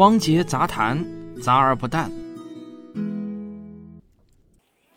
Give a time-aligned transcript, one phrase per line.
[0.00, 1.04] 汪杰杂谈，
[1.42, 2.10] 杂而不淡。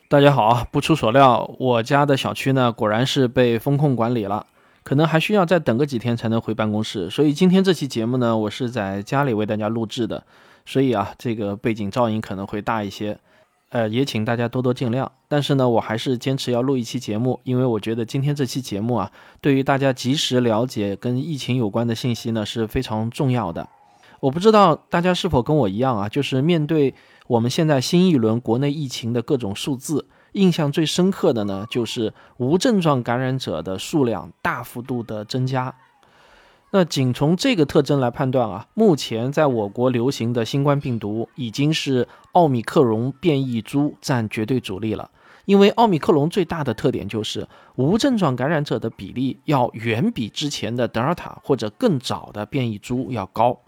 [0.07, 0.65] 大家好！
[0.71, 4.45] 不出所料，我家的小区呢，果然是被风控管理了，
[4.81, 7.09] 可能还需要再等个几天才能回办公室。
[7.09, 10.23] 所以今天这期节目呢，我是在家里为大家录制的，
[10.65, 13.19] 所以啊，这个背景噪音可能会大一些，
[13.71, 15.05] 呃，也请大家多多见谅。
[15.27, 19.11] 但是呢，我还是坚持要录一期节目，因为我觉得今天这期节目啊，
[19.41, 23.67] 对于大家及时了解跟疫情有关的信息呢，是非常重要的。
[24.23, 26.95] 我不知道大家是否跟我一样啊，就是面对
[27.27, 35.75] 我们现在新一轮国内疫情的各种数字，印象最深刻的呢，就是无症状感染者的数量大幅度的增加。
[36.71, 45.11] 那仅从这个特征来判断啊，目前在我国流行的新冠病毒已经是奥密克戎变异株占绝对主力了。
[45.43, 47.45] 因为奥密克戎最大的特点就是
[47.75, 53.59] 无症状感染者的比例要远比之前的德尔塔或者更早的变异株要高。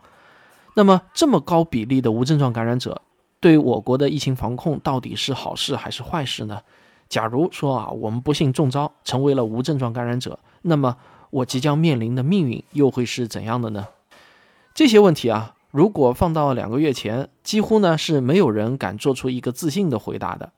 [0.75, 3.01] 那么，这么高比例的无症状感染者，
[3.39, 6.59] 对我国的疫情防控到底是好事还是坏事呢？
[7.07, 10.97] 假如说啊，我们不幸中招，成为了无症状感染者，那么
[11.29, 13.87] 我即将面临的命运又会是怎样的呢？
[14.73, 20.51] 这些问题啊，如果放到两个月前，几乎呢是没有人敢做出一个自信的回答的。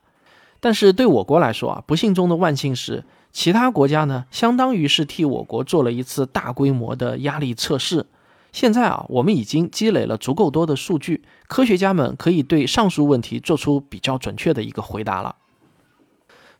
[0.58, 8.06] 但是对我国来说啊，不幸中的万幸是，其他国家呢，相当于是替我国做了一次大规模的压力测试。
[8.52, 15.36] 现在啊，我们已经积累了足够多的数据，科学家们可以对上述问题做出比较准确的一个回答了。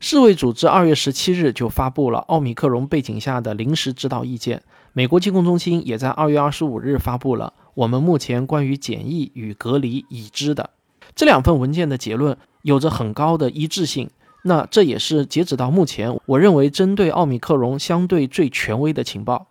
[0.01, 10.71] 世卫组织二月十七日就发布了奥密克戎背景下的临时指导意见，美国疾控中心也在二月二十五日发布了我们目前关于检疫与隔离已知的
[11.17, 14.09] 这两份文件的结论有着很高的一致性。
[14.45, 19.49] 那这也是截止到目前，我认为针对奥密克戎相对最权威的情报。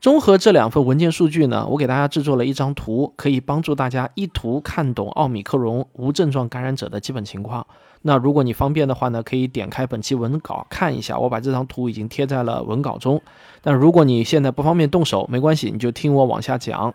[0.00, 7.66] 综合这两份文件数据呢，我给大家制作了一张图，可以帮助大家一图看懂奥密克戎无症状感染者的基本情况。
[8.00, 13.20] 那如果你方便的话呢，可以点开本期文稿看一下，我把这张图已经贴在了文稿中。
[13.60, 16.94] 但如果你现在不方便动手，没关系，你就听我往下讲。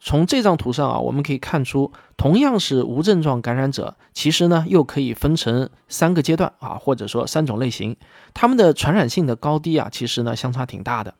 [0.00, 7.96] 从这张图上啊，我们可以看出，同样是无症状感染者，其实呢又可以分成三个阶段啊，或者说三种类型，
[8.32, 11.14] 他们的传染性的高低啊，其实呢相差挺大的。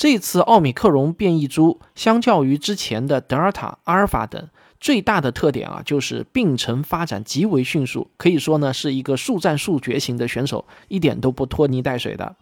[0.00, 4.48] 这次奥密克戎变异株相较于之前的德尔塔、阿尔法等，
[4.80, 12.34] 最大的特点啊，就是病程发展极为迅速，可以说呢是一个速战速决型的选手，一点都不拖泥带水的。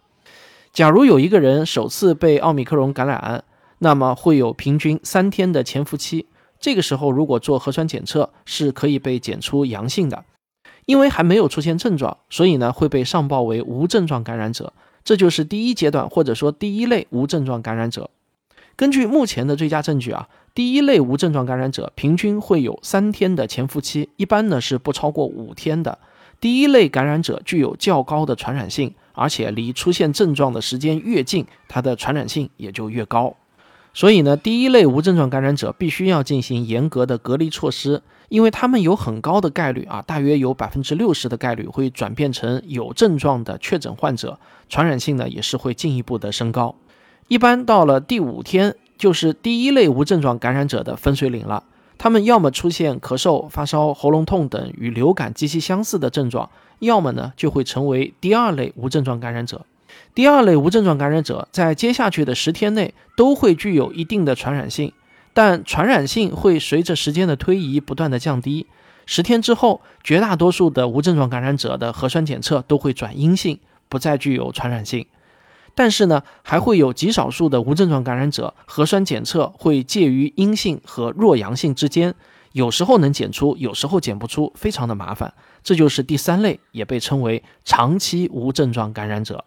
[0.71, 3.43] 假如有一个人首次被奥密克戎感染，
[3.79, 6.27] 那么会有平均三天的潜伏期，
[6.61, 10.23] 这个时候如果做核酸检测是可以被检出阳性的，
[10.85, 14.71] 因为还没有出现症状，所以呢会被上报为无症状感染者。
[15.03, 18.09] 这就是第一阶段，或者说第一类无症状感染者。
[18.75, 25.99] 根据目前的最佳证据啊，第一类无症状感染者平均会有三天的潜伏期，一般呢是不超过五天的。
[26.39, 33.35] 第一类感染者具有较高的传染性，而且离出现症状的时间越近，它的传染性也就越高。
[33.99, 38.01] 所以呢，第一类无症状感染者必须要进行严格的隔离措施。
[38.29, 44.39] 因为他们有很高的概率啊，大约有百分之六十的概率会转变成有症状的确诊患者，
[44.69, 46.75] 传染性呢也是会进一步的升高。
[47.27, 51.65] 一般到了第五天，就是第一类无症状感染者的分水岭了。
[51.97, 56.49] 他们要么出现咳嗽、发烧、喉咙痛等与流感极其相似的症状，
[56.79, 59.65] 要么呢就会成为第二类无症状感染者。
[60.13, 64.93] 第二类无症状感染者在接下去的十天内都会具有一定的传染性。
[65.31, 68.67] 但传染性会随着时间的推移不断的降低。
[69.05, 75.05] 十天之后，绝大多数的无症状感染者的核酸检测都会转阴性，不再具有传染性。
[75.75, 82.13] 但是呢，还会有极少数的无症状感染者核酸检测会介于阴性和弱阳性之间，
[82.51, 85.33] 有时候能检出，有时候检不出，非常的麻烦。
[85.63, 89.45] 这就是第三类，也被称为长期无症状感染者。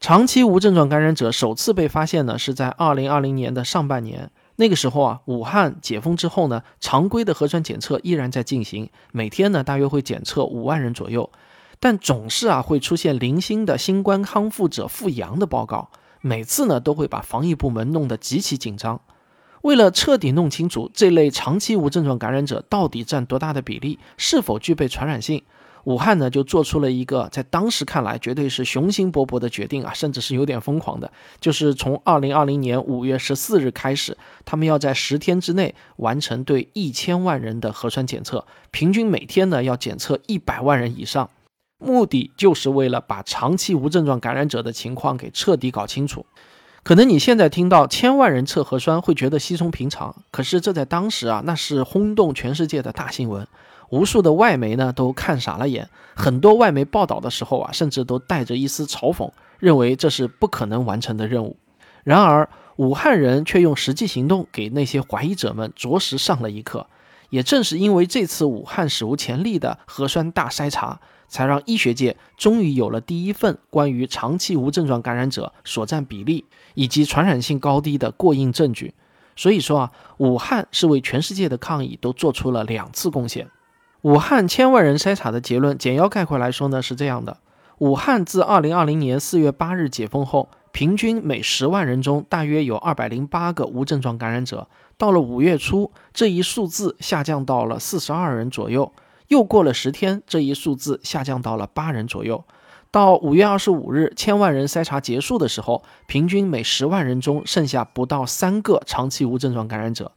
[0.00, 4.30] 长期无症状感染者首次被发现呢，是在二零二零年的上半年。
[4.56, 11.30] 那个时候啊，武汉解封之后呢，常规的核酸检测依然在进行，每天呢大约会检测五万人左右，
[11.78, 15.90] 但总是啊会出现零星的新冠康复者复阳的报告，
[16.22, 19.02] 每次呢都会把防疫部门弄得极其紧张。
[19.60, 25.42] 为了彻底弄清楚这类长期无症状感染者到底占多大的比例，是否具备传染性。
[25.84, 31.10] 武汉呢，就做出了一个在当时看来绝对是雄心勃勃的决定啊，甚至是有点疯狂的，
[31.40, 41.30] 就是从二零二零年五月十四日开始，他们要在十天之内完成对一千万人的核酸检测，平均每天呢要检测一百万人以上，
[41.78, 46.26] 目的就是为了把长期无症状感染者的情况给彻底搞清楚。
[46.82, 53.46] 可能你现在听到千万人测核酸会觉得稀松平常，可是这在当时啊，那是轰动全世界的大新闻，
[53.90, 61.56] 无数的外媒呢都看傻了眼，很多外媒报道的时候啊，甚至都带着一丝嘲讽，认为这是不可能完成的任务。
[62.02, 66.86] 然而，武汉人却用实际行动给那些怀疑者们着实上了一课。
[67.28, 71.00] 也正是因为这次武汉史无前例的核酸大筛查。
[71.30, 76.44] 才让医学界终于有了第一份关于长期无症状感染者所占比例
[76.74, 78.92] 以及传染性高低的过硬证据。
[79.36, 83.48] 所以说啊，武汉是为全世界的抗疫都做出了两次贡献。
[84.02, 87.36] 武汉千万人筛查的结论，简要概括来说呢是这样的：
[87.78, 94.68] 武汉自2020年4月8日解封后，平均每十万人中大约有208个无症状感染者。
[94.96, 98.90] 到了五月初，这一数字下降到了42人左右。
[99.28, 102.42] 又过了十天，这一数字下降到了八人左右。
[102.90, 110.10] 到五月二十五日，千万人筛查结束的时候，平均每十万人中剩下不到三个长期无症状感染者。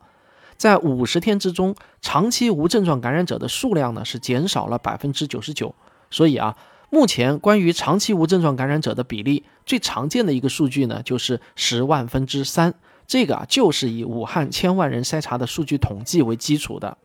[0.58, 5.74] 在五十天之中，长期无症状感染者的数量呢是减少了百分之九十九。
[6.10, 6.56] 所以啊，
[6.90, 12.74] 目前关于长期无症状感染者的比例，最常见的一个数据呢就是十万分之三。
[13.06, 16.98] 这个啊就是以武汉千万人筛查的数据统计为基础的。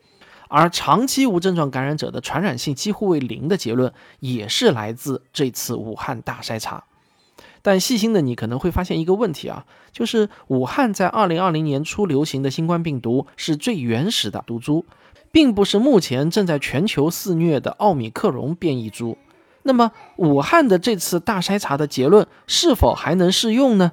[0.48, 6.84] 而长期无症状感染者的传染性几乎为零的结论，也是来自这次武汉大筛查。
[7.68, 14.86] 但细心的你可能会发现一个问题啊，就是武汉在二零二零年初流行的新冠病毒是最原始的毒株，
[15.30, 19.18] 并不是目前正在全球肆虐的奥米克戎变异株。
[19.64, 23.92] 那么，武汉的这次大筛查的结论是否还能适用呢？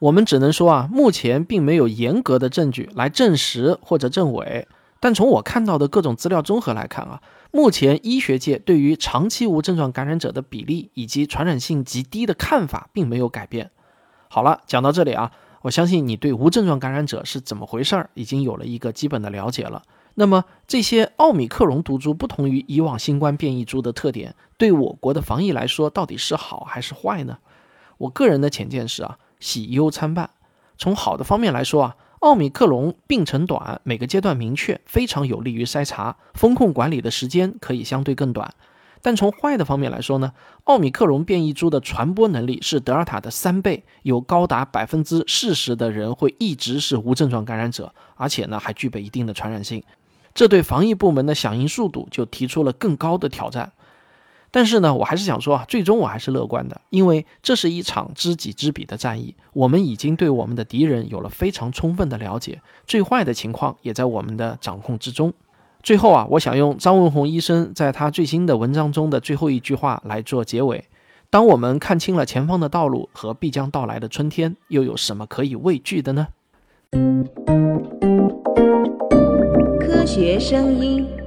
[0.00, 4.66] 我们只能说啊，目前并没有严格的证据来证实或者证伪。
[4.98, 13.70] 但从我看到的各种资料综合来看啊，目前医学界对于长期无症状感染者的比例以及传染性极低的看法并没有改变。
[14.28, 15.32] 好了，讲到这里啊，
[15.62, 19.82] 我相信你对无症状感染者是怎么回事儿已经有了一个基本的了解了。
[20.14, 27.38] 那么这些奥米克戎毒株不同于以往新冠变异株的特点，对我国的防疫来说到底是好还是坏呢？
[27.98, 30.30] 我个人的浅见是啊，喜忧参半。
[30.76, 31.96] 从好的方面来说啊。
[32.20, 38.54] 奥米克戎病程短，每个阶段明确，非常有利于筛查、风控管理的时间可以相对更短。
[39.02, 40.32] 但从坏的方面来说呢，
[40.64, 49.84] 奥米克戎变异株的传播能力是德尔塔的三倍，有高达百分之四十的人会一直是无症状感染者，而且呢还具备一定的传染性，
[50.34, 53.70] 这对防疫部门的响应速度就提出了更高的挑战。
[54.50, 65.32] 但是呢，我还是想说啊，最终我还是乐观的，因为这是一场知己知彼的战役，我们已经对我们的敌人有了非常充分的了解，最坏的情况也在我们的掌控之中。
[65.82, 70.84] 最后啊，我想用张文宏医生在他最新的文章中的最后一句话来做结尾：
[71.28, 76.28] 当我们看清了前方的道路和必将到来的春天，又有什么可以畏惧的呢？
[79.80, 81.25] 科学声音。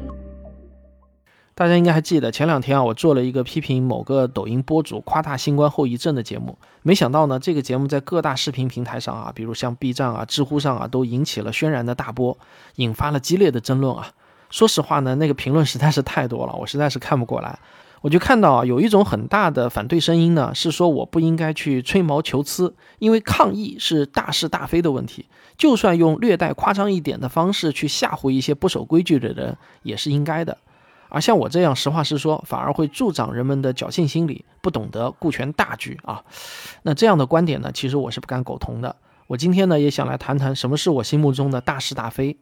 [1.60, 6.58] 大家应该还记得前两天啊，我做了一个批评某个抖音博主夸大新冠后遗症的节目。
[6.84, 12.38] 没想到呢，这个节目在各大视频平台上啊，比如像 B 站啊、知乎上啊，都引起了轩然的大波，
[12.76, 14.08] 引发了激烈的争论啊。
[14.50, 17.60] 说实话呢，那个评论实在是太多了，我实在是看不过来。
[18.00, 25.26] 我就看到啊，有一种很大的反对声音呢，是说我不应该去吹毛求疵，因为抗疫是大是大非的问题，
[25.58, 30.58] 就算用略带夸张一点的方式去吓唬一些不守规矩的人，也是应该的。
[31.10, 36.24] 而像我这样实话实说，反而会助长人们的侥幸心理，不懂得顾全大局啊。
[36.84, 38.96] 那这样的观点呢，其实我是不敢苟同的。
[39.28, 42.38] 我今天呢，也想来谈谈什么是我心目中的大是大非。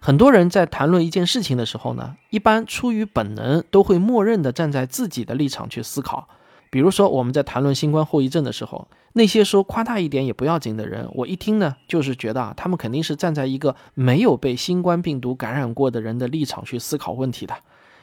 [0.00, 6.28] 很多人在谈论一件事情的时候呢，一般出于本能，都会默认的站在自己的立场去思考。
[6.70, 17.54] 比如说，我们在谈论新冠后遗症的时候，那些说夸大一点也不要紧的人，我一听呢，就是觉得啊，他们肯定是站在一个没有被新冠病毒感染过的人的立场去思考问题的。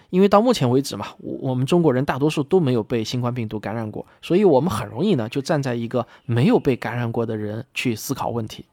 [0.09, 8.65] 因为到目前为止嘛，我我们中国人大多数都没有被新冠病毒感染过，所以我们很容易呢就站在一个没有被感染过的人去思考问题。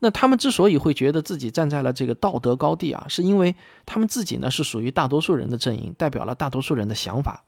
[0.00, 3.54] 那他们之所以会觉得自己站在了这个道德高地啊，是因为
[3.86, 7.44] 他们自己呢是属于大多数人的阵营，代表了大多数人的想法。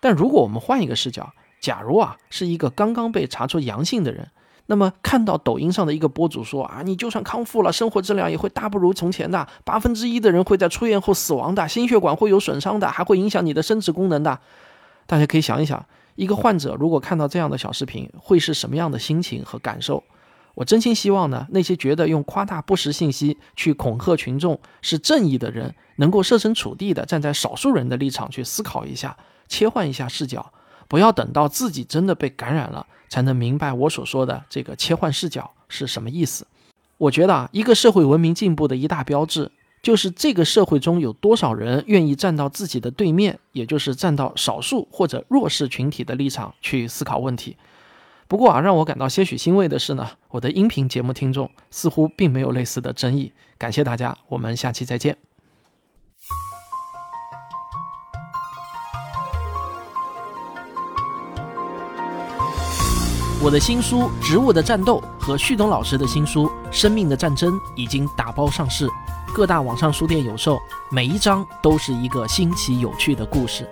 [0.00, 4.30] 但如果我们换一个视角，假如啊是一个刚刚被查出阳性的人。
[4.70, 14.38] 那么看到抖音上的一个博主说啊，你就算康复了，生活质量也会大不如从前的，八分之一的人会在出院后死亡的，心血管会有损伤的，还会影响你的生殖功能的。
[15.08, 15.84] 大家可以想一想，
[16.14, 20.04] 一个患者如果看到这样的小视频，会是什么样的心情和感受？
[20.54, 29.16] 我真心希望呢，那些觉得用夸大不实信息去恐吓群众是正义的人，能够设身处地的站在少数人的立场去思考一下，
[29.48, 30.52] 切换一下视角，
[30.86, 32.86] 不要等到自己真的被感染了。
[33.10, 36.46] 才能明白我所说的这个切换视角是什么意思。
[36.96, 39.50] 我觉得啊，一个社会文明进步的一大标志，
[39.82, 47.56] 就是这个社会中有多少人愿意站到自己的对面，也就是站到少数或者弱势群体的立场去思考问题。
[48.28, 53.32] 不过啊，让我感到些许欣慰的是呢，我的音频节目听众似乎并没有类似的争议。
[53.58, 55.29] 感谢大家，我们下期再见。
[63.42, 68.86] 我的新书《植物的战斗》和旭东老师的新书《生命的战争》已经打包上市，
[69.32, 70.60] 各大网上书店有售。
[70.90, 73.66] 每一章都是一个新奇有趣的故事。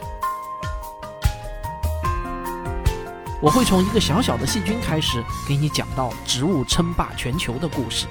[3.42, 8.06] 我会从一个小小的细菌开始，给你讲到植物称霸全球的故事。